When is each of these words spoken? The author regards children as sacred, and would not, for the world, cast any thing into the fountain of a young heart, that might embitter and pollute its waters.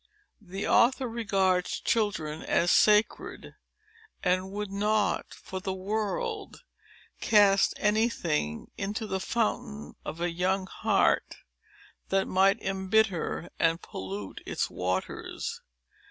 The 0.41 0.67
author 0.67 1.07
regards 1.07 1.79
children 1.79 2.41
as 2.41 2.71
sacred, 2.71 3.53
and 4.23 4.49
would 4.49 4.71
not, 4.71 5.31
for 5.31 5.59
the 5.59 5.75
world, 5.75 6.63
cast 7.19 7.75
any 7.77 8.09
thing 8.09 8.71
into 8.79 9.05
the 9.05 9.19
fountain 9.19 9.93
of 10.03 10.19
a 10.19 10.31
young 10.31 10.65
heart, 10.65 11.35
that 12.09 12.27
might 12.27 12.59
embitter 12.63 13.51
and 13.59 13.79
pollute 13.79 14.41
its 14.43 14.71
waters. 14.71 15.61